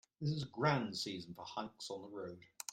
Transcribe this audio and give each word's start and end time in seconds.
This 0.19 0.31
is 0.31 0.41
a 0.41 0.47
grand 0.47 0.97
season 0.97 1.35
for 1.35 1.45
hikes 1.45 1.91
on 1.91 2.01
the 2.01 2.07
road. 2.07 2.39